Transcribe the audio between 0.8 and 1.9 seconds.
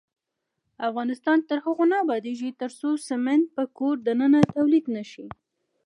افغانستان تر هغو